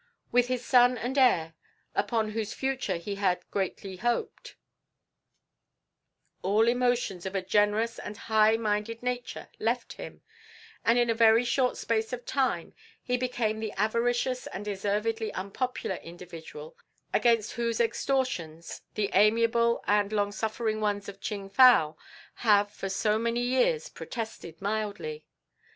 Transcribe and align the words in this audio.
With 0.31 0.47
his 0.47 0.65
son 0.65 0.97
and 0.97 1.15
heir, 1.15 1.53
upon 1.93 2.31
whose 2.31 2.55
future 2.55 2.95
he 2.97 3.17
had 3.21 3.45
greatly 3.51 3.97
hoped, 3.97 4.55
all 6.41 6.67
emotions 6.67 7.27
of 7.27 7.35
a 7.35 7.41
generous 7.43 7.99
and 7.99 8.17
high 8.17 8.57
minded 8.57 9.03
nature 9.03 9.49
left 9.59 9.93
him, 9.93 10.23
and 10.83 10.97
in 10.97 11.11
a 11.11 11.13
very 11.13 11.43
short 11.45 11.77
space 11.77 12.11
of 12.13 12.25
time 12.25 12.73
he 13.03 13.15
became 13.15 13.59
the 13.59 13.73
avaricious 13.73 14.47
and 14.47 14.65
deservedly 14.65 15.31
unpopular 15.35 15.97
individual 15.97 16.75
against 17.13 17.51
whose 17.51 17.79
extortions 17.79 18.81
the 18.95 19.11
amiable 19.13 19.83
and 19.85 20.11
long 20.11 20.31
suffering 20.31 20.81
ones 20.81 21.09
of 21.09 21.21
Ching 21.21 21.47
fow 21.47 21.95
have 22.37 22.71
for 22.71 22.89
so 22.89 23.19
many 23.19 23.41
years 23.41 23.87
protested 23.87 24.59
mildly. 24.63 25.27